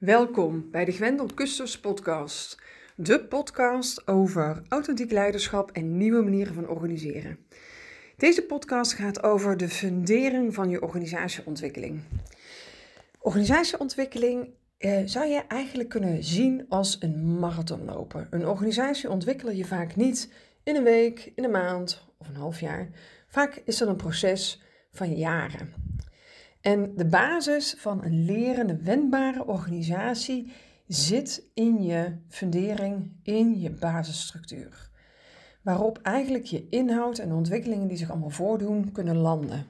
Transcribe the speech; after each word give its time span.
Welkom 0.00 0.70
bij 0.70 0.84
de 0.84 0.92
Gwendel 0.92 1.26
Kusters 1.34 1.80
podcast. 1.80 2.58
De 2.94 3.24
podcast 3.24 4.06
over 4.06 4.62
authentiek 4.68 5.10
leiderschap 5.10 5.70
en 5.70 5.96
nieuwe 5.96 6.22
manieren 6.22 6.54
van 6.54 6.68
organiseren. 6.68 7.38
Deze 8.16 8.42
podcast 8.42 8.92
gaat 8.92 9.22
over 9.22 9.56
de 9.56 9.68
fundering 9.68 10.54
van 10.54 10.70
je 10.70 10.82
organisatieontwikkeling. 10.82 12.00
Organisatieontwikkeling 13.18 14.48
eh, 14.78 15.02
zou 15.04 15.26
je 15.26 15.42
eigenlijk 15.48 15.88
kunnen 15.88 16.24
zien 16.24 16.66
als 16.68 16.96
een 17.00 17.38
marathonlopen. 17.38 18.26
Een 18.30 18.46
organisatie 18.46 19.10
ontwikkel 19.10 19.50
je 19.50 19.64
vaak 19.64 19.96
niet 19.96 20.32
in 20.62 20.76
een 20.76 20.84
week, 20.84 21.32
in 21.34 21.44
een 21.44 21.50
maand 21.50 22.06
of 22.18 22.28
een 22.28 22.36
half 22.36 22.60
jaar. 22.60 22.88
Vaak 23.26 23.62
is 23.64 23.78
dat 23.78 23.88
een 23.88 23.96
proces 23.96 24.62
van 24.92 25.16
jaren. 25.16 25.89
En 26.60 26.92
de 26.96 27.06
basis 27.06 27.74
van 27.78 28.04
een 28.04 28.24
lerende, 28.24 28.76
wendbare 28.76 29.46
organisatie 29.46 30.52
zit 30.86 31.42
in 31.54 31.82
je 31.82 32.16
fundering, 32.28 33.12
in 33.22 33.60
je 33.60 33.70
basisstructuur. 33.70 34.90
Waarop 35.62 35.98
eigenlijk 36.02 36.44
je 36.44 36.66
inhoud 36.68 37.18
en 37.18 37.28
de 37.28 37.34
ontwikkelingen 37.34 37.88
die 37.88 37.96
zich 37.96 38.10
allemaal 38.10 38.30
voordoen 38.30 38.92
kunnen 38.92 39.16
landen. 39.16 39.66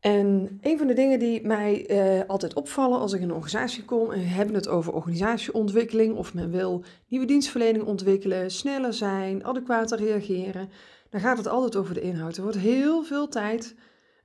En 0.00 0.58
een 0.60 0.78
van 0.78 0.86
de 0.86 0.94
dingen 0.94 1.18
die 1.18 1.46
mij 1.46 1.86
eh, 1.86 2.28
altijd 2.28 2.54
opvallen 2.54 2.98
als 2.98 3.12
ik 3.12 3.20
in 3.20 3.28
een 3.28 3.34
organisatie 3.34 3.84
kom 3.84 4.10
en 4.10 4.18
we 4.18 4.26
hebben 4.26 4.54
het 4.54 4.68
over 4.68 4.92
organisatieontwikkeling 4.92 6.16
of 6.16 6.34
men 6.34 6.50
wil 6.50 6.84
nieuwe 7.08 7.26
dienstverlening 7.26 7.84
ontwikkelen, 7.84 8.50
sneller 8.50 8.94
zijn, 8.94 9.44
adequater 9.44 9.98
reageren, 9.98 10.68
dan 11.10 11.20
gaat 11.20 11.36
het 11.36 11.48
altijd 11.48 11.76
over 11.76 11.94
de 11.94 12.00
inhoud. 12.00 12.36
Er 12.36 12.42
wordt 12.42 12.58
heel 12.58 13.04
veel 13.04 13.28
tijd 13.28 13.74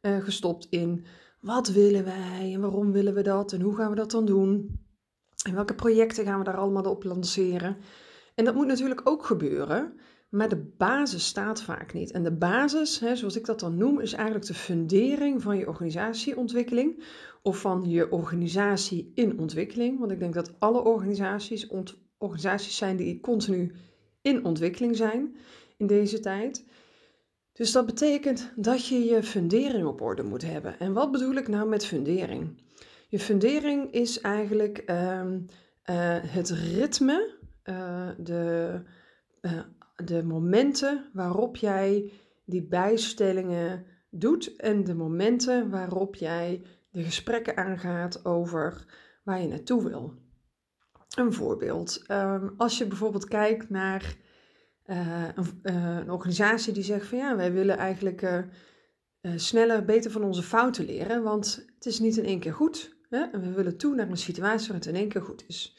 uh, 0.02 0.17
gestopt 0.17 0.67
in 0.69 1.05
wat 1.43 1.67
willen 1.67 2.03
wij 2.03 2.52
en 2.53 2.61
waarom 2.61 2.91
willen 2.91 3.13
we 3.13 3.22
dat 3.22 3.53
en 3.53 3.61
hoe 3.61 3.75
gaan 3.75 3.89
we 3.89 3.95
dat 3.95 4.11
dan 4.11 4.25
doen? 4.25 4.80
En 5.45 5.55
welke 5.55 5.75
projecten 5.75 6.25
gaan 6.25 6.38
we 6.38 6.44
daar 6.44 6.58
allemaal 6.58 6.83
op 6.83 7.03
lanceren? 7.03 7.77
En 8.36 8.45
dat 8.45 8.55
moet 8.55 8.67
natuurlijk 8.67 9.02
ook 9.03 9.25
gebeuren, 9.25 9.94
maar 10.30 10.49
de 10.49 10.71
basis 10.77 11.25
staat 11.25 11.61
vaak 11.61 11.94
niet. 11.94 12.11
En 12.11 12.23
de 12.23 12.31
basis, 12.31 12.99
hè, 12.99 13.16
zoals 13.16 13.36
ik 13.36 13.45
dat 13.45 13.59
dan 13.59 13.77
noem, 13.77 13.99
is 13.99 14.14
eigenlijk 14.14 14.45
de 14.45 14.53
fundering 14.53 15.41
van 15.41 15.58
je 15.58 15.67
organisatieontwikkeling 15.67 17.03
of 17.41 17.58
van 17.59 17.89
je 17.89 18.11
organisatie 18.11 19.11
in 19.16 19.39
ontwikkeling. 19.39 19.99
Want 19.99 20.11
ik 20.11 20.19
denk 20.19 20.33
dat 20.33 20.59
alle 20.59 20.83
organisaties 20.83 21.67
organisaties 22.17 22.77
zijn 22.77 22.95
die 22.95 23.19
continu 23.19 23.71
in 24.21 24.45
ontwikkeling 24.45 24.95
zijn 24.95 25.36
in 25.77 25.88
deze 25.88 26.19
tijd. 26.19 26.66
Dus 27.53 27.71
dat 27.71 27.85
betekent 27.85 28.51
dat 28.55 28.87
je 28.87 28.99
je 29.03 29.23
fundering 29.23 29.85
op 29.85 30.01
orde 30.01 30.23
moet 30.23 30.41
hebben. 30.41 30.79
En 30.79 30.93
wat 30.93 31.11
bedoel 31.11 31.33
ik 31.33 31.47
nou 31.47 31.69
met 31.69 31.85
fundering? 31.85 32.61
Je 33.07 33.19
fundering 33.19 33.91
is 33.91 34.21
eigenlijk 34.21 34.77
ehm, 34.77 35.39
eh, 35.83 36.17
het 36.21 36.49
ritme, 36.49 37.35
uh, 37.63 38.09
de, 38.17 38.81
uh, 39.41 39.59
de 39.95 40.23
momenten 40.23 41.09
waarop 41.13 41.55
jij 41.55 42.11
die 42.45 42.67
bijstellingen 42.67 43.85
doet 44.09 44.55
en 44.55 44.83
de 44.83 44.95
momenten 44.95 45.69
waarop 45.69 46.15
jij 46.15 46.61
de 46.91 47.03
gesprekken 47.03 47.57
aangaat 47.57 48.25
over 48.25 48.85
waar 49.23 49.41
je 49.41 49.47
naartoe 49.47 49.83
wil. 49.83 50.13
Een 51.17 51.33
voorbeeld. 51.33 52.03
Um, 52.07 52.53
als 52.57 52.77
je 52.77 52.87
bijvoorbeeld 52.87 53.27
kijkt 53.27 53.69
naar 53.69 54.15
een, 54.86 55.62
uh, 55.64 55.98
een, 55.98 56.12
organisatie 56.12 56.73
die 56.73 56.84
zegt 56.84 57.08
van 57.08 57.17
ja, 57.17 57.36
wij 57.36 57.53
willen 57.53 57.78
eigenlijk 57.78 58.22
uh, 58.22 59.31
sneller, 59.36 59.86
beter 59.86 60.12
van 60.12 60.23
onze 60.23 60.44
fouten 60.44 60.86
leren, 60.86 61.23
want 61.23 61.66
het 61.76 61.86
is 61.86 62.00
niet 62.00 62.17
in 62.17 62.26
één 62.26 62.39
keer 62.39 62.53
goed. 62.53 62.95
Hè? 63.09 63.23
En 63.23 63.42
we 63.42 63.52
willen 63.52 63.78
toe 63.78 63.95
naar 63.95 64.09
een 64.09 64.17
situatie 64.17 64.67
waar 64.67 64.78
het 64.78 64.86
in 64.86 64.95
één 64.95 65.09
keer 65.09 65.22
goed 65.22 65.44
is. 65.48 65.78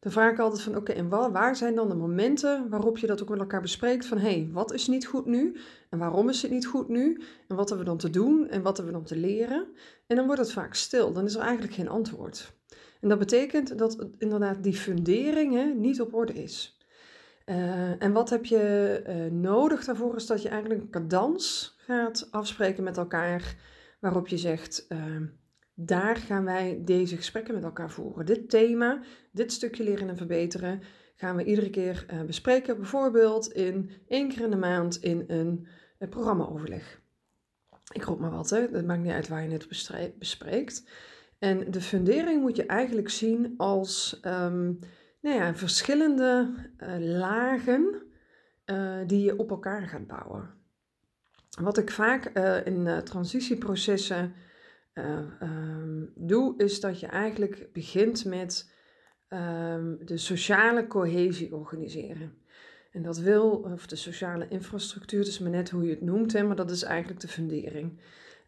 Dan 0.00 0.12
vraag 0.12 0.32
ik 0.32 0.38
altijd 0.38 0.62
van 0.62 0.76
oké, 0.76 0.92
en 0.92 1.08
waar, 1.08 1.32
waar 1.32 1.56
zijn 1.56 1.74
dan 1.74 1.88
de 1.88 1.94
momenten 1.94 2.68
waarop 2.68 2.98
je 2.98 3.06
dat 3.06 3.22
ook 3.22 3.28
met 3.28 3.38
elkaar 3.38 3.60
bespreekt 3.60 4.06
van 4.06 4.18
hé, 4.18 4.30
hey, 4.30 4.48
wat 4.52 4.72
is 4.72 4.86
niet 4.86 5.06
goed 5.06 5.26
nu 5.26 5.56
en 5.90 5.98
waarom 5.98 6.28
is 6.28 6.42
het 6.42 6.50
niet 6.50 6.66
goed 6.66 6.88
nu 6.88 7.22
en 7.48 7.56
wat 7.56 7.68
hebben 7.68 7.86
we 7.86 7.92
dan 7.92 8.00
te 8.00 8.10
doen 8.10 8.48
en 8.48 8.62
wat 8.62 8.76
hebben 8.76 8.94
we 8.94 9.00
dan 9.00 9.08
te 9.08 9.16
leren? 9.16 9.66
En 10.06 10.16
dan 10.16 10.26
wordt 10.26 10.40
het 10.40 10.52
vaak 10.52 10.74
stil, 10.74 11.12
dan 11.12 11.24
is 11.24 11.34
er 11.34 11.40
eigenlijk 11.40 11.74
geen 11.74 11.88
antwoord. 11.88 12.56
En 13.00 13.08
dat 13.08 13.18
betekent 13.18 13.78
dat 13.78 14.08
inderdaad 14.18 14.62
die 14.62 14.74
fundering 14.74 15.54
hè, 15.54 15.64
niet 15.64 16.00
op 16.00 16.14
orde 16.14 16.32
is. 16.32 16.77
Uh, 17.48 18.02
en 18.02 18.12
wat 18.12 18.30
heb 18.30 18.44
je 18.44 19.02
uh, 19.08 19.32
nodig 19.32 19.84
daarvoor 19.84 20.16
is 20.16 20.26
dat 20.26 20.42
je 20.42 20.48
eigenlijk 20.48 20.82
een 20.82 20.90
cadans 20.90 21.74
gaat 21.78 22.28
afspreken 22.30 22.84
met 22.84 22.96
elkaar, 22.96 23.56
waarop 24.00 24.28
je 24.28 24.38
zegt, 24.38 24.86
uh, 24.88 24.98
daar 25.74 26.16
gaan 26.16 26.44
wij 26.44 26.82
deze 26.84 27.16
gesprekken 27.16 27.54
met 27.54 27.64
elkaar 27.64 27.90
voeren. 27.90 28.26
Dit 28.26 28.50
thema, 28.50 29.00
dit 29.32 29.52
stukje 29.52 29.84
leren 29.84 30.08
en 30.08 30.16
verbeteren, 30.16 30.82
gaan 31.14 31.36
we 31.36 31.44
iedere 31.44 31.70
keer 31.70 32.06
bespreken, 32.26 32.76
bijvoorbeeld 32.76 33.52
in 33.52 33.90
één 34.08 34.28
keer 34.28 34.44
in 34.44 34.50
de 34.50 34.56
maand 34.56 34.96
in 34.96 35.24
een 35.26 35.68
programmaoverleg. 36.10 37.00
Ik 37.92 38.04
roep 38.04 38.18
maar 38.18 38.30
wat, 38.30 38.50
hè? 38.50 38.70
dat 38.70 38.84
maakt 38.84 39.02
niet 39.02 39.12
uit 39.12 39.28
waar 39.28 39.42
je 39.42 39.50
het 39.50 39.68
bespreekt. 40.18 40.90
En 41.38 41.70
de 41.70 41.80
fundering 41.80 42.40
moet 42.40 42.56
je 42.56 42.66
eigenlijk 42.66 43.08
zien 43.08 43.54
als... 43.56 44.20
Um, 44.24 44.78
nou 45.20 45.36
ja, 45.36 45.54
verschillende 45.54 46.54
uh, 46.78 46.94
lagen 46.98 48.02
uh, 48.66 48.98
die 49.06 49.24
je 49.24 49.38
op 49.38 49.50
elkaar 49.50 49.88
gaat 49.88 50.06
bouwen. 50.06 50.50
Wat 51.60 51.78
ik 51.78 51.90
vaak 51.90 52.30
uh, 52.34 52.66
in 52.66 53.02
transitieprocessen 53.04 54.32
um, 55.40 56.12
doe, 56.14 56.54
is 56.56 56.80
dat 56.80 57.00
je 57.00 57.06
eigenlijk 57.06 57.68
begint 57.72 58.24
met 58.24 58.72
um, 59.28 59.98
de 60.04 60.16
sociale 60.16 60.86
cohesie 60.86 61.54
organiseren. 61.54 62.32
En 62.92 63.02
dat 63.02 63.18
wil, 63.18 63.50
of 63.50 63.86
de 63.86 63.96
sociale 63.96 64.48
infrastructuur, 64.48 65.18
het 65.18 65.28
is 65.28 65.38
maar 65.38 65.50
net 65.50 65.70
hoe 65.70 65.84
je 65.84 65.90
het 65.90 66.00
noemt, 66.00 66.32
hè, 66.32 66.42
maar 66.42 66.56
dat 66.56 66.70
is 66.70 66.82
eigenlijk 66.82 67.20
de 67.20 67.28
fundering. 67.28 68.00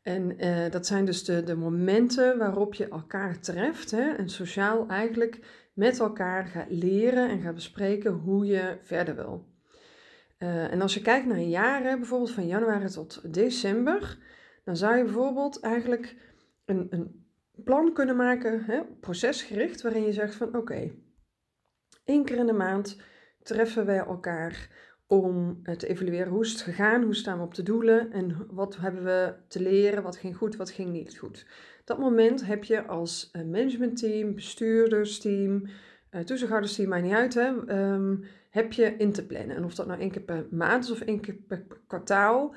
En 0.03 0.37
dat 0.71 0.87
zijn 0.87 1.05
dus 1.05 1.25
de, 1.25 1.43
de 1.43 1.57
momenten 1.57 2.39
waarop 2.39 2.75
je 2.75 2.89
elkaar 2.89 3.41
treft 3.41 3.91
hè, 3.91 4.11
en 4.11 4.29
sociaal 4.29 4.89
eigenlijk 4.89 5.41
met 5.73 5.99
elkaar 5.99 6.47
gaat 6.47 6.71
leren 6.71 7.29
en 7.29 7.41
gaat 7.41 7.55
bespreken 7.55 8.13
hoe 8.13 8.47
je 8.47 8.77
verder 8.81 9.15
wil. 9.15 9.49
Uh, 10.39 10.73
en 10.73 10.81
als 10.81 10.95
je 10.95 11.03
kijkt 11.03 11.27
naar 11.27 11.39
jaren, 11.41 11.99
bijvoorbeeld 11.99 12.33
van 12.33 12.47
januari 12.47 12.89
tot 12.89 13.35
december, 13.35 14.19
dan 14.65 14.77
zou 14.77 14.97
je 14.97 15.05
bijvoorbeeld 15.05 15.61
eigenlijk 15.61 16.17
een, 16.65 16.87
een 16.91 17.25
plan 17.65 17.93
kunnen 17.93 18.17
maken, 18.17 18.65
hè, 18.65 18.85
procesgericht, 19.01 19.83
waarin 19.83 20.03
je 20.03 20.13
zegt 20.13 20.35
van 20.35 20.57
oké, 20.57 20.91
één 22.05 22.25
keer 22.25 22.37
in 22.37 22.47
de 22.47 22.53
maand 22.53 23.01
treffen 23.43 23.87
wij 23.87 23.99
elkaar 23.99 24.69
om 25.11 25.63
te 25.77 25.87
evalueren 25.87 26.33
hoe 26.33 26.45
is 26.45 26.53
het 26.53 26.61
gegaan, 26.61 27.03
hoe 27.03 27.15
staan 27.15 27.39
we 27.39 27.45
op 27.45 27.55
de 27.55 27.63
doelen 27.63 28.13
en 28.13 28.47
wat 28.51 28.77
hebben 28.77 29.05
we 29.05 29.35
te 29.49 29.63
leren, 29.63 30.03
wat 30.03 30.17
ging 30.17 30.37
goed, 30.37 30.57
wat 30.57 30.71
ging 30.71 30.91
niet 30.91 31.19
goed. 31.19 31.47
Dat 31.85 31.99
moment 31.99 32.47
heb 32.47 32.65
je 32.65 32.87
als 32.87 33.31
managementteam, 33.33 34.35
bestuurdersteam, 34.35 35.63
uh, 36.11 36.21
toezichthoudersteam, 36.21 36.89
maakt 36.89 37.03
niet 37.03 37.13
uit, 37.13 37.35
hè, 37.35 37.49
um, 37.93 38.25
heb 38.51 38.73
je 38.73 38.95
in 38.97 39.13
te 39.13 39.27
plannen. 39.27 39.57
En 39.57 39.65
of 39.65 39.75
dat 39.75 39.87
nou 39.87 40.01
één 40.01 40.11
keer 40.11 40.23
per 40.23 40.47
maand 40.51 40.85
is 40.85 40.91
of 40.91 41.01
één 41.01 41.21
keer 41.21 41.35
per 41.35 41.67
kwartaal, 41.87 42.55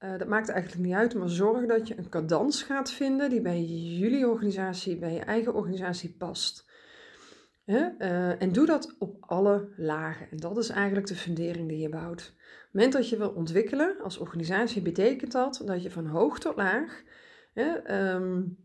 uh, 0.00 0.18
dat 0.18 0.28
maakt 0.28 0.48
eigenlijk 0.48 0.84
niet 0.84 0.94
uit, 0.94 1.14
maar 1.14 1.28
zorg 1.28 1.66
dat 1.66 1.88
je 1.88 1.98
een 1.98 2.08
cadans 2.08 2.62
gaat 2.62 2.92
vinden 2.92 3.30
die 3.30 3.40
bij 3.40 3.64
jullie 3.64 4.28
organisatie, 4.28 4.96
bij 4.96 5.12
je 5.12 5.20
eigen 5.20 5.54
organisatie 5.54 6.14
past. 6.18 6.70
Uh, 7.66 8.42
en 8.42 8.52
doe 8.52 8.66
dat 8.66 8.94
op 8.98 9.16
alle 9.20 9.68
lagen. 9.76 10.30
En 10.30 10.36
dat 10.36 10.56
is 10.56 10.68
eigenlijk 10.68 11.06
de 11.06 11.14
fundering 11.14 11.68
die 11.68 11.78
je 11.78 11.88
bouwt. 11.88 12.32
Op 12.34 12.62
het 12.62 12.72
moment 12.72 12.92
dat 12.92 13.08
je 13.08 13.16
wil 13.16 13.30
ontwikkelen 13.30 13.96
als 14.02 14.18
organisatie, 14.18 14.82
betekent 14.82 15.32
dat 15.32 15.62
dat 15.64 15.82
je 15.82 15.90
van 15.90 16.06
hoog 16.06 16.38
tot 16.38 16.56
laag, 16.56 17.02
um, 17.54 18.56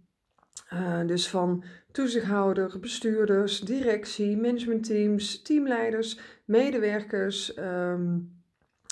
uh, 0.74 1.06
dus 1.06 1.30
van 1.30 1.64
toezichthouder, 1.92 2.80
bestuurders, 2.80 3.60
directie, 3.60 4.38
managementteams, 4.38 5.42
teamleiders, 5.42 6.20
medewerkers, 6.46 7.58
um, 7.58 8.36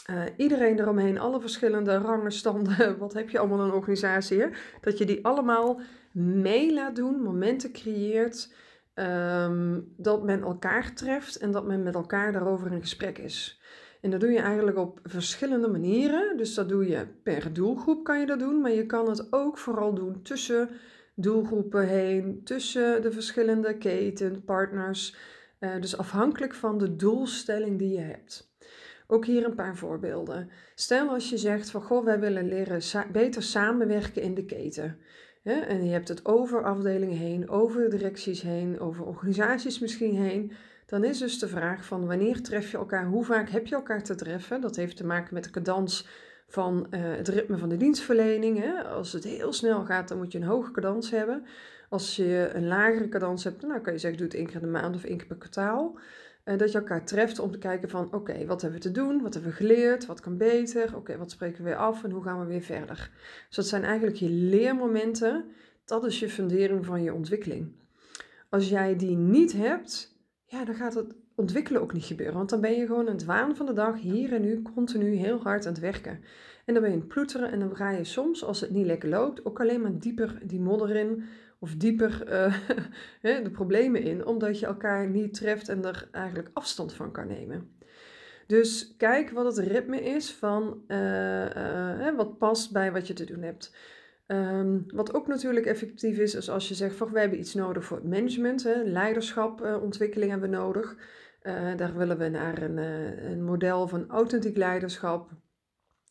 uh, 0.10 0.24
iedereen 0.38 0.80
eromheen, 0.80 1.20
alle 1.20 1.42
verschillende 1.42 1.98
rangen, 1.98 2.32
standen, 2.32 2.98
wat 2.98 3.14
heb 3.14 3.30
je 3.30 3.40
allemaal 3.40 3.60
in 3.60 3.66
een 3.66 3.72
organisatie, 3.72 4.40
hè? 4.40 4.48
dat 4.82 4.98
je 4.98 5.06
die 5.06 5.26
allemaal 5.26 5.80
mee 6.12 6.74
laat 6.74 6.96
doen, 6.96 7.22
momenten 7.22 7.72
creëert 7.72 8.54
Um, 8.96 9.94
dat 9.98 10.24
men 10.24 10.42
elkaar 10.42 10.94
treft 10.94 11.38
en 11.38 11.52
dat 11.52 11.66
men 11.66 11.84
met 11.84 11.96
elkaar 11.96 12.32
daarover 12.32 12.72
in 12.72 12.82
gesprek 12.82 13.18
is. 13.18 13.62
En 14.02 14.10
dat 14.12 14.20
doe 14.20 14.32
je 14.32 14.40
eigenlijk 14.40 14.78
op 14.78 15.00
verschillende 15.04 15.68
manieren. 15.68 16.38
Dus 16.38 16.54
dat 16.54 16.70
doe 16.70 16.88
je 16.88 17.08
per 17.24 17.54
doelgroep 17.54 18.04
kan 18.04 18.20
je 18.20 18.26
dat 18.26 18.40
doen, 18.40 18.62
maar 18.62 18.72
je 18.72 18.86
kan 18.86 19.10
het 19.10 19.34
ook 19.34 19.58
vooral 19.58 19.94
doen 19.94 20.22
tussen 20.22 20.70
doelgroepen 21.16 21.88
heen, 21.88 22.42
tussen 22.44 23.02
de 23.02 23.12
verschillende 23.12 23.78
keten, 23.78 24.44
partners. 24.44 25.16
Uh, 25.60 25.82
dus 25.82 25.98
afhankelijk 25.98 26.54
van 26.54 26.78
de 26.78 26.96
doelstelling 26.96 27.80
die 27.80 27.92
je 27.92 28.02
hebt. 28.04 28.54
Ook 29.08 29.26
hier 29.26 29.46
een 29.46 29.56
paar 29.56 29.76
voorbeelden. 29.78 30.50
Stel 30.76 31.10
als 31.10 31.30
je 31.30 31.38
zegt 31.38 31.70
van 31.70 31.82
goh, 31.82 32.06
wij 32.06 32.20
willen 32.20 32.48
leren 32.48 32.82
beter 33.12 33.44
samenwerken 33.44 34.22
in 34.22 34.34
de 34.34 34.46
keten 34.46 34.98
en 35.46 35.86
je 35.86 35.92
hebt 35.92 36.08
het 36.08 36.26
over 36.26 36.64
afdelingen 36.64 37.18
heen, 37.18 37.50
over 37.50 37.90
directies 37.90 38.42
heen, 38.42 38.80
over 38.80 39.06
organisaties 39.06 39.80
misschien 39.80 40.16
heen, 40.16 40.52
dan 40.86 41.04
is 41.04 41.18
dus 41.18 41.40
de 41.40 41.48
vraag 41.48 41.86
van 41.86 42.06
wanneer 42.06 42.42
tref 42.42 42.72
je 42.72 42.78
elkaar, 42.78 43.06
hoe 43.06 43.26
vaak 43.26 43.50
heb 43.50 43.68
je 43.68 43.76
elkaar 43.76 44.04
te 44.04 44.16
treffen? 44.16 44.62
Dat 44.62 44.76
heeft 44.76 44.98
te 44.98 45.06
maken 45.06 45.34
met 45.34 45.44
de 45.44 45.50
cadans 45.50 46.08
van 46.48 46.88
uh, 46.92 47.00
het 47.02 47.28
ritme 47.28 47.58
van 47.58 47.70
de 47.70 47.78
dienstverlening. 47.78 48.60
Hè? 48.60 48.84
Als 48.84 49.14
het 49.14 49.24
heel 49.24 49.54
snel 49.54 49.86
gaat, 49.86 50.08
dan 50.08 50.18
moet 50.18 50.32
je 50.32 50.38
een 50.38 50.44
hoge 50.44 50.72
cadans 50.72 51.12
hebben. 51.12 51.46
Als 51.90 52.16
je 52.16 52.50
een 52.54 52.68
lagere 52.68 53.10
cadans 53.10 53.44
hebt, 53.44 53.62
dan 53.62 53.82
kan 53.82 53.94
je 53.94 54.00
zeggen, 54.00 54.20
doe 54.20 54.28
het 54.28 54.38
één 54.38 54.46
keer 54.46 54.56
in 54.56 54.62
de 54.62 54.68
maand 54.68 54.96
of 54.96 55.04
één 55.04 55.18
keer 55.18 55.28
per 55.28 55.38
kwartaal. 55.38 55.98
Dat 56.46 56.72
je 56.72 56.78
elkaar 56.78 57.06
treft 57.06 57.40
om 57.40 57.52
te 57.52 57.58
kijken 57.58 57.90
van, 57.90 58.14
oké, 58.14 58.46
wat 58.46 58.62
hebben 58.62 58.82
we 58.82 58.86
te 58.88 58.94
doen? 58.94 59.22
Wat 59.22 59.34
hebben 59.34 59.52
we 59.52 59.58
geleerd? 59.58 60.06
Wat 60.06 60.20
kan 60.20 60.38
beter? 60.38 60.96
Oké, 60.96 61.18
wat 61.18 61.32
spreken 61.32 61.58
we 61.58 61.70
weer 61.70 61.78
af? 61.78 62.04
En 62.04 62.12
hoe 62.12 62.24
gaan 62.24 62.40
we 62.40 62.46
weer 62.46 62.62
verder? 62.62 63.12
Dus 63.48 63.56
dat 63.56 63.68
zijn 63.68 63.84
eigenlijk 63.84 64.18
je 64.18 64.30
leermomenten. 64.30 65.46
Dat 65.86 66.06
is 66.06 66.20
je 66.20 66.30
fundering 66.30 66.86
van 66.86 67.04
je 67.04 67.14
ontwikkeling. 67.14 67.72
Als 68.50 68.70
jij 68.70 68.96
die 68.96 69.18
niet 69.18 69.54
hebt, 69.54 70.18
ja, 70.46 70.66
dan 70.66 70.76
gaat 70.76 70.94
het 70.94 71.16
ontwikkelen 71.36 71.82
ook 71.82 71.94
niet 71.94 72.06
gebeuren. 72.06 72.36
Want 72.36 72.50
dan 72.50 72.62
ben 72.62 72.74
je 72.74 72.86
gewoon 72.86 73.08
in 73.08 73.14
het 73.14 73.26
waan 73.26 73.56
van 73.56 73.66
de 73.66 73.74
dag, 73.74 74.00
hier 74.00 74.34
en 74.34 74.42
nu, 74.42 74.62
continu 74.62 75.16
heel 75.16 75.42
hard 75.42 75.66
aan 75.66 75.72
het 75.72 75.82
werken. 75.82 76.20
En 76.66 76.74
dan 76.74 76.84
ben 76.84 76.92
je 76.92 76.96
aan 76.98 77.04
het 77.04 77.14
ploeteren 77.14 77.52
en 77.52 77.60
dan 77.60 77.76
ga 77.76 77.90
je 77.90 78.04
soms, 78.04 78.44
als 78.44 78.62
het 78.62 78.70
niet 78.70 78.86
lekker 78.86 79.10
loopt, 79.10 79.46
ook 79.46 79.60
alleen 79.60 79.82
maar 79.82 80.00
dieper 80.00 80.40
die 80.44 80.60
modder 80.60 80.96
in. 80.96 81.24
Of 81.60 81.76
dieper 81.76 82.24
uh, 83.22 83.44
de 83.44 83.52
problemen 83.52 84.04
in, 84.04 84.26
omdat 84.26 84.60
je 84.60 84.66
elkaar 84.66 85.10
niet 85.10 85.34
treft 85.34 85.70
en 85.70 85.86
er 85.86 86.08
eigenlijk 86.12 86.50
afstand 86.54 86.94
van 86.94 87.12
kan 87.12 87.28
nemen. 87.28 87.78
Dus 88.48 88.96
kijk 88.98 89.30
wat 89.30 89.56
het 89.56 89.68
ritme 89.68 90.02
is 90.02 90.34
van 90.34 90.84
uh, 90.88 91.46
uh, 91.56 92.16
wat 92.16 92.38
past 92.38 92.72
bij 92.72 92.92
wat 92.92 93.08
je 93.08 93.14
te 93.14 93.26
doen 93.26 93.42
hebt. 93.42 93.76
Um, 94.28 94.86
wat 94.88 95.14
ook 95.14 95.28
natuurlijk 95.28 95.66
effectief 95.66 96.18
is, 96.18 96.36
is 96.36 96.50
als 96.50 96.68
je 96.68 96.74
zegt 96.74 96.96
van 96.96 97.12
we 97.12 97.20
hebben 97.20 97.40
iets 97.40 97.54
nodig 97.54 97.86
voor 97.86 97.98
het 97.98 98.06
management, 98.06 98.64
hè, 98.64 98.84
leiderschap, 98.84 99.80
ontwikkeling 99.82 100.32
hebben 100.32 100.50
we 100.50 100.56
nodig. 100.56 100.96
Daar 101.76 101.98
willen 101.98 102.18
we 102.18 102.28
naar 102.28 102.62
een, 102.62 102.78
een, 103.32 103.44
model 103.44 103.88
van 103.88 104.10
authentiek 104.10 104.58
leiderschap, 104.58 105.32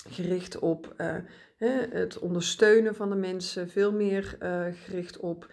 gericht 0.09 0.59
op 0.59 0.95
het 1.91 2.19
ondersteunen 2.19 2.95
van 2.95 3.11
de 3.11 3.17
mensen, 3.17 3.69
veel 3.69 3.93
meer 3.93 4.37
gericht 4.73 5.17
op 5.17 5.53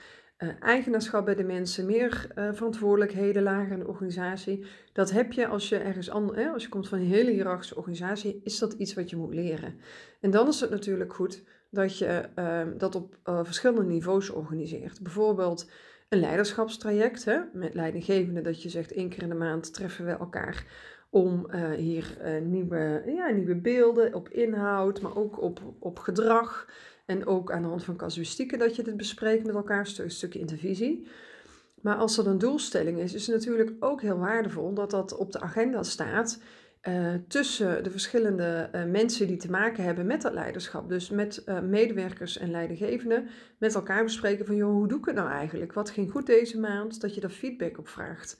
eigenaarschap 0.60 1.26
bij 1.26 1.36
de 1.36 1.44
mensen, 1.44 1.86
meer 1.86 2.28
verantwoordelijkheden 2.36 3.44
lager 3.44 3.72
in 3.72 3.80
de 3.80 3.88
organisatie. 3.88 4.66
Dat 4.94 5.12
heb 5.12 5.32
je 5.32 5.48
als 5.48 5.70
je 5.70 5.78
ergens 5.78 6.10
anders, 6.10 6.48
als 6.54 6.64
je 6.64 6.70
komt 6.70 6.88
van 6.88 7.00
een 7.00 7.06
hele 7.06 7.32
hiërarchische 7.32 7.76
organisatie, 7.76 8.42
is 8.44 8.60
dat 8.60 8.74
iets 8.74 8.94
wat 8.94 9.10
je 9.10 9.16
moet 9.16 9.34
leren. 9.34 9.80
En 10.20 10.32
dan 10.32 10.48
is 10.48 10.60
het 10.60 10.70
natuurlijk 10.70 11.14
goed 11.14 11.44
dat 11.70 11.98
je 11.98 12.30
dat 12.78 12.96
op 12.96 13.18
verschillende 13.24 13.84
niveaus 13.84 14.30
organiseert. 14.30 15.02
Bijvoorbeeld 15.02 15.70
een 16.10 16.20
leiderschapstraject 16.20 17.26
hè, 17.26 17.40
met 17.54 17.74
leidinggevenden, 17.74 18.44
dat 18.44 18.62
je 18.62 18.70
zegt 18.70 18.92
één 18.92 19.10
keer 19.10 19.24
in 19.24 19.30
de 19.30 19.36
maand 19.36 19.74
treffen 19.74 20.06
we 20.06 20.12
elkaar 20.12 20.66
om 21.12 21.48
uh, 21.50 21.72
hier 21.72 22.18
uh, 22.24 22.42
nieuwe, 22.42 23.04
ja, 23.06 23.30
nieuwe 23.30 23.56
beelden 23.56 24.14
op 24.14 24.30
inhoud, 24.30 25.02
maar 25.02 25.18
ook 25.18 25.42
op, 25.42 25.62
op 25.80 26.00
gedrag 26.00 26.68
en 27.06 27.26
ook 27.26 27.52
aan 27.52 27.62
de 27.62 27.68
hand 27.68 27.84
van 27.84 27.96
casuïstieken 27.96 28.60
dat 28.60 28.76
je 28.76 28.84
dit 28.84 28.98
bespreekt 28.98 29.46
met 29.46 29.56
elkaar, 29.56 29.94
een 29.98 30.12
stukje 30.12 30.40
intervisie. 30.40 31.08
Maar 31.82 31.96
als 31.96 32.16
dat 32.16 32.26
een 32.26 32.38
doelstelling 32.38 33.00
is, 33.00 33.14
is 33.14 33.28
het 33.28 33.36
natuurlijk 33.36 33.72
ook 33.80 34.02
heel 34.02 34.18
waardevol 34.18 34.74
dat 34.74 34.92
dat 34.92 35.18
op 35.18 35.32
de 35.32 35.40
agenda 35.40 35.84
staat 35.84 36.42
uh, 36.88 37.14
tussen 37.28 37.84
de 37.84 37.92
verschillende 37.92 38.70
mensen 38.88 39.28
die 39.28 39.38
te 39.38 39.50
maken 39.50 39.84
hebben 39.84 40.06
met 40.06 40.22
dat 40.22 40.34
leiderschap. 40.34 40.90
Dus 40.90 41.10
met 41.10 41.44
medewerkers 41.64 42.38
en 42.38 42.52
leidinggevenden 42.52 43.28
met 43.58 43.76
elkaar 43.76 44.04
bespreken 44.04 44.46
van 44.46 44.56
joh, 44.56 44.72
hoe 44.72 44.88
doe 44.88 45.00
ik 45.00 45.06
het 45.06 45.16
nou 45.16 45.30
eigenlijk? 45.30 45.74
Wat 45.74 45.90
ging 45.90 46.12
goed 46.12 46.26
deze 46.26 46.60
maand? 46.60 47.02
Dat 47.02 47.16
je 47.16 47.22
daar 47.22 47.30
feedback 47.30 47.78
op 47.78 47.88
vraagt. 47.88 48.38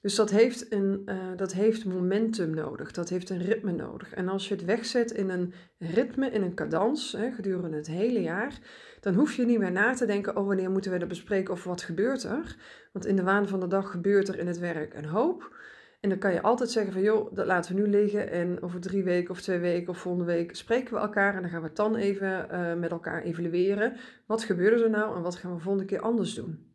Dus 0.00 0.14
dat 0.14 0.30
heeft, 0.30 0.72
een, 0.72 1.08
dat 1.36 1.52
heeft 1.52 1.84
momentum 1.84 2.54
nodig, 2.54 2.92
dat 2.92 3.08
heeft 3.08 3.30
een 3.30 3.42
ritme 3.42 3.72
nodig. 3.72 4.14
En 4.14 4.28
als 4.28 4.48
je 4.48 4.54
het 4.54 4.64
wegzet 4.64 5.10
in 5.10 5.30
een 5.30 5.52
ritme, 5.78 6.30
in 6.30 6.42
een 6.42 6.54
cadans, 6.54 7.12
hè, 7.12 7.30
gedurende 7.30 7.76
het 7.76 7.86
hele 7.86 8.22
jaar, 8.22 8.58
dan 9.00 9.14
hoef 9.14 9.34
je 9.34 9.44
niet 9.44 9.58
meer 9.58 9.72
na 9.72 9.94
te 9.94 10.06
denken, 10.06 10.36
oh 10.36 10.46
wanneer 10.46 10.70
moeten 10.70 10.92
we 10.92 10.98
dat 10.98 11.08
bespreken 11.08 11.54
of 11.54 11.64
wat 11.64 11.82
gebeurt 11.82 12.22
er? 12.22 12.56
Want 12.92 13.06
in 13.06 13.16
de 13.16 13.22
waan 13.22 13.48
van 13.48 13.60
de 13.60 13.66
dag 13.66 13.90
gebeurt 13.90 14.28
er 14.28 14.38
in 14.38 14.46
het 14.46 14.58
werk 14.58 14.94
een 14.94 15.04
hoop. 15.04 15.56
En 16.00 16.08
dan 16.08 16.18
kan 16.18 16.32
je 16.32 16.42
altijd 16.42 16.70
zeggen 16.70 16.92
van 16.92 17.02
joh, 17.02 17.34
dat 17.34 17.46
laten 17.46 17.74
we 17.74 17.80
nu 17.80 17.88
liggen 17.88 18.30
en 18.30 18.62
over 18.62 18.80
drie 18.80 19.04
weken 19.04 19.30
of 19.30 19.40
twee 19.40 19.58
weken 19.58 19.88
of 19.88 19.98
volgende 19.98 20.32
week 20.32 20.56
spreken 20.56 20.94
we 20.94 21.00
elkaar 21.00 21.34
en 21.34 21.40
dan 21.40 21.50
gaan 21.50 21.60
we 21.60 21.66
het 21.66 21.76
dan 21.76 21.96
even 21.96 22.48
uh, 22.52 22.74
met 22.74 22.90
elkaar 22.90 23.22
evalueren. 23.22 23.96
Wat 24.26 24.44
gebeurde 24.44 24.84
er 24.84 24.90
nou 24.90 25.16
en 25.16 25.22
wat 25.22 25.36
gaan 25.36 25.54
we 25.54 25.60
volgende 25.60 25.86
keer 25.86 26.00
anders 26.00 26.34
doen? 26.34 26.66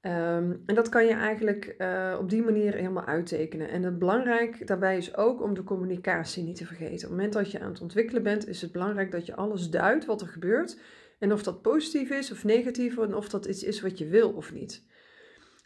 Um, 0.02 0.64
en 0.66 0.76
dat 0.76 0.90
kan 0.90 1.06
je 1.06 1.14
eigenlijk 1.14 1.76
uh, 1.78 2.18
op 2.20 2.30
die 2.30 2.44
manier 2.44 2.74
helemaal 2.74 3.06
uittekenen. 3.06 3.70
En 3.70 3.84
het 3.84 4.00
belangrijk 4.00 4.68
daarbij 4.68 4.98
is 4.98 5.16
ook 5.16 5.42
om 5.42 5.54
de 5.54 5.64
communicatie 5.64 6.44
niet 6.44 6.56
te 6.56 6.66
vergeten. 6.66 6.94
Op 6.94 7.02
het 7.02 7.10
moment 7.10 7.34
dat 7.34 7.52
je 7.52 7.60
aan 7.60 7.72
het 7.72 7.82
ontwikkelen 7.82 8.24
bent, 8.24 8.48
is 8.48 8.62
het 8.62 8.72
belangrijk 8.72 9.12
dat 9.12 9.26
je 9.26 9.36
alles 9.36 9.70
duidt 9.70 10.06
wat 10.06 10.22
er 10.22 10.28
gebeurt. 10.28 10.80
En 11.20 11.34
of 11.34 11.44
dat 11.44 11.62
positief 11.62 12.10
is 12.10 12.32
of 12.32 12.44
negatief, 12.44 12.98
en 12.98 13.16
of 13.16 13.30
dat 13.30 13.46
iets 13.46 13.64
is 13.64 13.82
wat 13.82 13.98
je 13.98 14.08
wil 14.08 14.32
of 14.32 14.54
niet. 14.54 14.84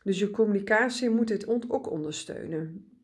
Dus 0.04 0.19
je 0.19 0.31
communicatie 0.31 1.10
moet 1.10 1.28
dit 1.28 1.48
ook 1.48 1.92
ondersteunen. 1.92 2.96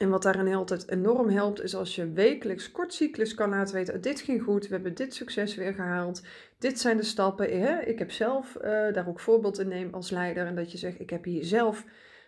En 0.00 0.08
wat 0.08 0.22
daarin 0.22 0.54
altijd 0.54 0.88
enorm 0.90 1.28
helpt, 1.28 1.62
is 1.62 1.74
als 1.74 1.94
je 1.94 2.12
wekelijks 2.12 2.72
kort 2.72 2.94
cyclus 2.94 3.34
kan 3.34 3.48
laten 3.50 3.74
weten: 3.74 4.00
dit 4.00 4.20
ging 4.20 4.42
goed, 4.42 4.66
we 4.66 4.74
hebben 4.74 4.94
dit 4.94 5.14
succes 5.14 5.54
weer 5.54 5.74
gehaald, 5.74 6.22
dit 6.58 6.80
zijn 6.80 6.96
de 6.96 7.02
stappen. 7.02 7.60
Hè? 7.60 7.80
Ik 7.80 7.98
heb 7.98 8.10
zelf 8.10 8.56
uh, 8.56 8.62
daar 8.62 9.08
ook 9.08 9.20
voorbeeld 9.20 9.58
in 9.58 9.68
neem 9.68 9.94
als 9.94 10.10
leider 10.10 10.46
en 10.46 10.54
dat 10.54 10.72
je 10.72 10.78
zegt: 10.78 11.00
ik 11.00 11.10
heb 11.10 11.24
hier 11.24 11.44
zelf 11.44 11.84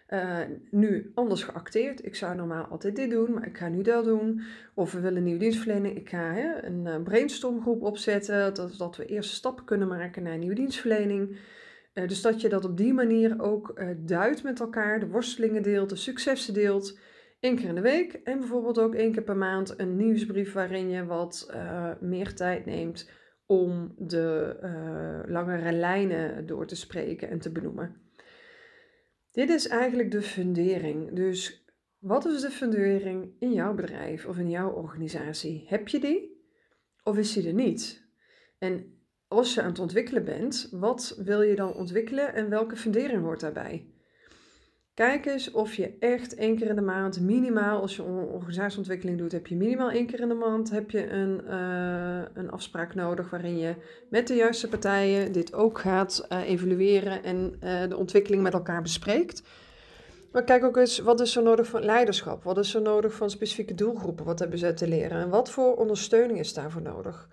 uh, 0.09 0.39
nu 0.71 1.11
anders 1.15 1.43
geacteerd. 1.43 2.05
Ik 2.05 2.15
zou 2.15 2.35
normaal 2.35 2.65
altijd 2.65 2.97
dit 2.97 3.11
doen, 3.11 3.33
maar 3.33 3.47
ik 3.47 3.57
ga 3.57 3.69
nu 3.69 3.83
dat 3.83 4.05
doen. 4.05 4.43
Of 4.75 4.93
we 4.93 5.01
willen 5.01 5.23
nieuwe 5.23 5.41
dienstverlening. 5.41 5.97
Ik 5.97 6.09
ga 6.09 6.33
hè, 6.33 6.65
een 6.65 7.03
brainstormgroep 7.03 7.83
opzetten, 7.83 8.55
dat, 8.77 8.97
we 8.97 9.07
eerste 9.07 9.35
stappen 9.35 9.65
kunnen 9.65 9.89
maken 9.89 10.23
naar 10.23 10.33
een 10.33 10.39
nieuwe 10.39 10.55
dienstverlening. 10.55 11.37
dus 11.93 12.23
dat 12.23 12.41
je 12.41 12.49
dat 12.49 12.65
op 12.65 12.77
die 12.77 12.93
manier 12.93 13.43
ook 13.43 13.83
duidt 13.97 14.43
met 14.43 14.61
elkaar, 14.61 15.01
de 15.01 15.09
worstelingen 15.09 15.63
deelt, 15.63 15.89
de 15.89 15.97
successen 15.97 16.55
deelt 16.55 16.99
één 17.43 17.57
keer 17.57 17.69
in 17.69 17.75
de 17.75 17.81
week 17.81 18.13
en 18.13 18.39
bijvoorbeeld 18.39 18.79
ook 18.79 18.95
één 18.95 19.13
keer 19.13 19.23
per 19.23 19.37
maand 19.37 19.79
een 19.79 19.97
nieuwsbrief 19.97 20.53
waarin 20.53 20.89
je 20.89 21.05
wat 21.05 21.51
uh, 21.55 21.91
meer 22.01 22.35
tijd 22.35 22.65
neemt 22.65 23.11
om 23.47 23.95
de 23.99 24.57
uh, 24.63 25.33
langere 25.33 25.73
lijnen 25.73 26.47
door 26.47 26.67
te 26.67 26.77
spreken 26.77 27.29
en 27.29 27.39
te 27.39 27.53
benoemen. 27.53 27.97
Dit 29.33 29.49
is 29.49 29.69
eigenlijk 29.69 30.11
de 30.11 30.23
fundering. 30.23 31.13
Dus 31.13 31.67
wat 31.99 32.25
is 32.27 32.41
de 32.41 32.51
fundering 32.51 33.35
in 33.39 33.53
jouw 33.53 33.75
bedrijf 33.75 34.27
of 34.27 34.39
in 34.39 34.51
jouw 34.51 34.71
organisatie? 34.71 35.65
Heb 35.67 35.89
je 35.89 36.01
die 36.01 36.47
of 37.05 37.17
is 37.17 37.33
die 37.33 37.47
er 37.47 37.55
niet? 37.55 38.09
En 38.59 38.99
als 39.29 39.55
je 39.55 39.63
aan 39.63 39.69
het 39.69 39.79
ontwikkelen 39.79 40.25
bent, 40.25 40.69
wat 40.71 41.21
wil 41.25 41.43
je 41.43 41.55
dan 41.55 41.75
ontwikkelen 41.75 42.35
en 42.35 42.49
welke 42.49 42.77
fundering 42.77 43.23
hoort 43.23 43.41
daarbij? 43.41 43.92
Kijk 44.95 45.27
eens 45.27 45.51
of 45.51 45.75
je 45.75 45.97
echt 45.99 46.35
één 46.35 46.57
keer 46.57 46.69
in 46.69 46.75
de 46.75 46.81
maand, 46.81 47.21
minimaal, 47.21 47.81
als 47.81 47.97
je 47.97 48.03
organisatieontwikkeling 48.03 49.19
doet, 49.19 49.33
heb 49.33 49.47
je 49.47 49.57
minimaal 49.57 49.91
één 49.91 50.07
keer 50.07 50.21
in 50.21 50.29
de 50.29 50.35
maand 50.35 50.71
heb 50.71 50.91
je 50.91 51.11
een, 51.11 51.41
uh, 51.45 52.23
een 52.35 52.51
afspraak 52.51 52.95
nodig 52.95 53.31
waarin 53.31 53.59
je 53.59 53.75
met 54.11 54.27
de 54.27 54.35
juiste 54.35 54.69
partijen 54.69 55.33
dit 55.33 55.55
ook 55.55 55.79
gaat 55.79 56.27
uh, 56.33 56.49
evalueren 56.49 57.23
en 57.23 57.57
uh, 57.65 57.89
de 57.89 57.97
ontwikkeling 57.97 58.43
met 58.43 58.53
elkaar 58.53 58.83
bespreekt. 58.83 59.43
Maar 60.33 60.45
kijk 60.45 60.65
ook 60.65 60.77
eens, 60.77 60.99
wat 60.99 61.21
is 61.21 61.37
er 61.37 61.43
nodig 61.43 61.67
van 61.67 61.85
leiderschap? 61.85 62.43
Wat 62.43 62.59
is 62.59 62.75
er 62.75 62.83
nodig 62.83 63.15
van 63.15 63.31
specifieke 63.31 63.75
doelgroepen? 63.75 64.25
Wat 64.25 64.39
hebben 64.39 64.59
ze 64.59 64.75
te 64.75 64.89
leren? 64.89 65.21
En 65.21 65.29
wat 65.29 65.51
voor 65.51 65.77
ondersteuning 65.77 66.39
is 66.39 66.55
daarvoor 66.55 66.83
nodig? 66.83 67.29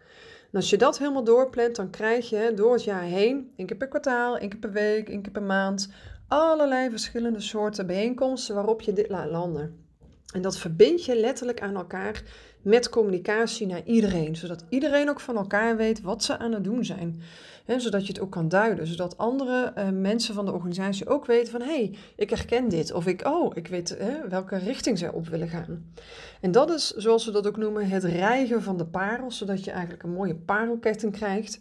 En 0.52 0.56
als 0.60 0.70
je 0.70 0.78
dat 0.78 0.98
helemaal 0.98 1.24
doorplant, 1.24 1.76
dan 1.76 1.90
krijg 1.90 2.30
je 2.30 2.52
door 2.56 2.74
het 2.74 2.84
jaar 2.84 3.04
heen, 3.04 3.52
één 3.56 3.68
keer 3.68 3.78
per 3.78 3.88
kwartaal, 3.88 4.38
één 4.38 4.50
keer 4.50 4.60
per 4.60 4.72
week, 4.72 5.10
één 5.10 5.22
keer 5.22 5.32
per 5.32 5.44
maand, 5.44 5.90
allerlei 6.30 6.90
verschillende 6.90 7.40
soorten 7.40 7.88
bijeenkomsten 7.88 8.56
waarop 8.56 8.82
je 8.82 8.94
dit 8.94 9.10
laat 9.10 9.30
landen. 9.30 9.88
En 10.34 10.42
dat 10.42 10.58
verbind 10.58 11.06
je 11.06 11.20
letterlijk 11.20 11.62
aan 11.62 11.76
elkaar 11.76 12.24
met 12.62 12.90
communicatie 12.90 13.68
naar 13.68 13.84
iedereen, 13.86 14.36
zodat 14.36 14.66
iedereen 14.70 15.10
ook 15.10 15.20
van 15.20 15.38
elkaar 15.38 15.78
weet 15.78 16.02
wat 16.02 16.24
ze 16.24 16.38
aan 16.38 16.52
het 16.52 16.64
doen 16.64 16.86
zijn. 16.86 17.22
He, 17.66 17.80
zodat 17.80 18.02
je 18.06 18.14
het 18.14 18.22
ook 18.22 18.32
kan 18.32 18.50
duiden, 18.50 18.88
zodat 18.88 19.18
andere 19.18 19.74
uh, 19.78 19.90
mensen 19.90 20.34
van 20.34 20.46
de 20.46 20.52
organisatie 20.52 21.08
ook 21.08 21.26
weten 21.26 21.52
van 21.52 21.62
hé, 21.62 21.68
hey, 21.68 21.98
ik 22.16 22.30
herken 22.30 22.70
dit 22.70 22.94
of 22.94 23.08
ik, 23.08 23.28
oh, 23.28 23.52
ik 23.56 23.68
weet 23.68 23.98
welke 24.30 24.58
richting 24.58 24.98
zij 24.98 25.10
op 25.10 25.28
willen 25.28 25.48
gaan. 25.48 25.94
En 26.42 26.52
dat 26.52 26.72
is, 26.72 26.90
zoals 26.90 27.26
we 27.26 27.32
dat 27.32 27.48
ook 27.48 27.58
noemen, 27.58 27.90
het 27.90 28.04
rijgen 28.04 28.64
van 28.64 28.78
de 28.78 28.86
parels, 28.86 29.38
zodat 29.38 29.64
je 29.64 29.72
eigenlijk 29.72 30.04
een 30.04 30.14
mooie 30.14 30.36
parelketting 30.36 31.12
krijgt. 31.12 31.60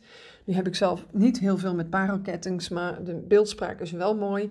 Nu 0.48 0.54
heb 0.54 0.66
ik 0.66 0.74
zelf 0.74 1.06
niet 1.12 1.38
heel 1.38 1.58
veel 1.58 1.74
met 1.74 1.90
parelkettings, 1.90 2.68
maar 2.68 3.04
de 3.04 3.14
beeldspraak 3.14 3.80
is 3.80 3.90
wel 3.90 4.16
mooi. 4.16 4.50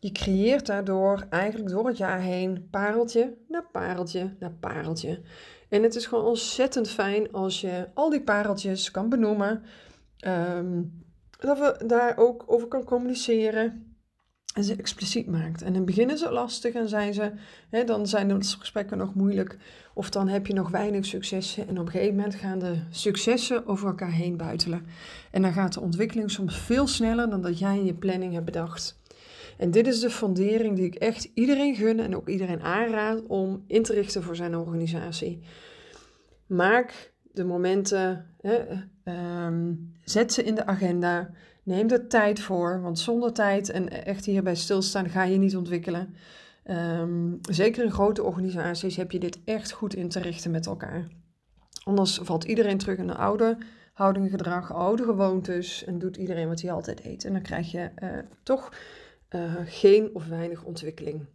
Je 0.00 0.12
creëert 0.12 0.66
daardoor 0.66 1.26
eigenlijk 1.30 1.70
door 1.70 1.86
het 1.86 1.96
jaar 1.96 2.20
heen 2.20 2.68
pareltje 2.70 3.34
na 3.48 3.64
pareltje 3.72 4.30
na 4.38 4.52
pareltje. 4.60 5.20
En 5.68 5.82
het 5.82 5.94
is 5.94 6.06
gewoon 6.06 6.24
ontzettend 6.24 6.90
fijn 6.90 7.32
als 7.32 7.60
je 7.60 7.88
al 7.94 8.10
die 8.10 8.22
pareltjes 8.22 8.90
kan 8.90 9.08
benoemen. 9.08 9.62
Ehm, 10.18 10.82
dat 11.40 11.58
we 11.58 11.86
daar 11.86 12.16
ook 12.16 12.44
over 12.46 12.68
kan 12.68 12.84
communiceren 12.84 13.87
en 14.58 14.64
ze 14.64 14.76
expliciet 14.76 15.26
maakt. 15.26 15.62
En 15.62 15.68
in 15.68 15.74
het 15.74 15.84
begin 15.84 16.10
is 16.10 16.20
het 16.20 16.30
lastig 16.30 16.74
en 16.74 16.88
zijn 16.88 17.14
ze, 17.14 17.32
hè, 17.70 17.84
dan 17.84 18.06
zijn 18.06 18.28
de 18.28 18.36
gesprekken 18.40 18.98
nog 18.98 19.14
moeilijk. 19.14 19.56
Of 19.94 20.10
dan 20.10 20.28
heb 20.28 20.46
je 20.46 20.52
nog 20.52 20.70
weinig 20.70 21.04
successen. 21.04 21.68
En 21.68 21.78
op 21.78 21.86
een 21.86 21.92
gegeven 21.92 22.14
moment 22.14 22.34
gaan 22.34 22.58
de 22.58 22.74
successen 22.90 23.66
over 23.66 23.86
elkaar 23.86 24.12
heen 24.12 24.36
buitelen. 24.36 24.86
En 25.30 25.42
dan 25.42 25.52
gaat 25.52 25.72
de 25.72 25.80
ontwikkeling 25.80 26.30
soms 26.30 26.58
veel 26.58 26.86
sneller 26.86 27.30
dan 27.30 27.42
dat 27.42 27.58
jij 27.58 27.76
in 27.76 27.84
je 27.84 27.94
planning 27.94 28.32
hebt 28.32 28.44
bedacht. 28.44 29.00
En 29.58 29.70
dit 29.70 29.86
is 29.86 30.00
de 30.00 30.10
fundering 30.10 30.76
die 30.76 30.86
ik 30.86 30.94
echt 30.94 31.30
iedereen 31.34 31.74
gun 31.74 32.00
en 32.00 32.16
ook 32.16 32.28
iedereen 32.28 32.62
aanraad 32.62 33.26
om 33.26 33.64
in 33.66 33.82
te 33.82 33.92
richten 33.92 34.22
voor 34.22 34.36
zijn 34.36 34.56
organisatie. 34.56 35.40
Maak 36.46 37.12
de 37.32 37.44
momenten, 37.44 38.26
hè, 38.40 38.64
ehm, 39.04 39.74
zet 40.04 40.32
ze 40.32 40.44
in 40.44 40.54
de 40.54 40.66
agenda, 40.66 41.30
neem 41.68 41.90
er 41.90 42.08
tijd 42.08 42.40
voor, 42.40 42.80
want 42.80 42.98
zonder 42.98 43.32
tijd 43.32 43.70
en 43.70 44.04
echt 44.04 44.24
hierbij 44.24 44.54
stilstaan 44.54 45.08
ga 45.08 45.22
je 45.22 45.38
niet 45.38 45.56
ontwikkelen. 45.56 46.14
Ehm, 46.64 47.34
zeker 47.40 47.84
in 47.84 47.90
grote 47.90 48.22
organisaties 48.22 48.96
heb 48.96 49.10
je 49.10 49.18
dit 49.18 49.38
echt 49.44 49.70
goed 49.70 49.94
in 49.94 50.08
te 50.08 50.20
richten 50.20 50.50
met 50.50 50.66
elkaar. 50.66 51.06
Anders 51.84 52.18
valt 52.22 52.44
iedereen 52.44 52.78
terug 52.78 52.98
in 52.98 53.06
de 53.06 53.14
oude 53.14 53.58
houding, 53.92 54.30
gedrag, 54.30 54.72
oude 54.72 55.04
gewoontes 55.04 55.84
en 55.84 55.98
doet 55.98 56.16
iedereen 56.16 56.48
wat 56.48 56.60
hij 56.60 56.72
altijd 56.72 57.02
deed. 57.02 57.24
En 57.24 57.32
dan 57.32 57.42
krijg 57.42 57.70
je 57.70 57.90
uh, 58.02 58.08
toch 58.42 58.72
uh, 59.30 59.54
geen 59.64 60.14
of 60.14 60.26
weinig 60.26 60.64
ontwikkeling. 60.64 61.26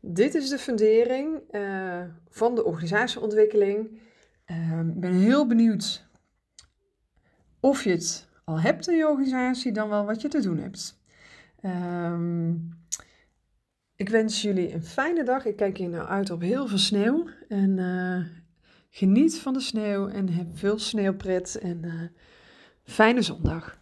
Dit 0.00 0.34
is 0.34 0.48
de 0.48 0.58
fundering 0.58 1.40
uh, 1.50 2.00
van 2.28 2.54
de 2.54 2.64
organisatieontwikkeling. 2.64 4.00
Ehm, 4.44 4.88
ik 4.88 5.00
ben 5.00 5.12
heel 5.12 5.46
benieuwd 5.46 6.06
of 7.60 7.84
je 7.84 7.90
het 7.90 8.28
al 8.44 8.60
hebt 8.60 8.88
in 8.88 8.96
je 8.96 9.08
organisatie, 9.08 9.72
dan 9.72 9.88
wel 9.88 10.04
wat 10.04 10.20
je 10.20 10.28
te 10.28 10.40
doen 10.40 10.58
hebt. 10.58 11.00
Um, 11.64 12.80
ik 13.96 14.08
wens 14.08 14.42
jullie 14.42 14.74
een 14.74 14.84
fijne 14.84 15.24
dag. 15.24 15.44
Ik 15.44 15.56
kijk 15.56 15.76
hier 15.76 15.88
nou 15.88 16.08
uit 16.08 16.30
op 16.30 16.40
heel 16.40 16.66
veel 16.66 16.78
sneeuw. 16.78 17.28
En 17.48 17.78
uh, 17.78 18.26
geniet 18.90 19.38
van 19.38 19.52
de 19.52 19.60
sneeuw 19.60 20.08
en 20.08 20.28
heb 20.28 20.46
veel 20.58 20.78
sneeuwpret. 20.78 21.58
En 21.58 22.12
fijne 22.82 23.22
zondag. 23.22 23.80